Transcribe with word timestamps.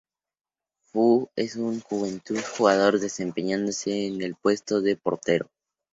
Fu 0.83 1.29
en 1.35 1.47
su 1.47 1.79
juventud 1.81 2.39
jugador, 2.57 2.99
desempeñándose 2.99 4.07
en 4.07 4.23
el 4.23 4.33
puesto 4.35 4.81
de 4.81 4.97
portero. 4.97 5.47